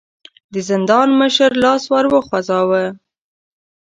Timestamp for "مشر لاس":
1.21-1.83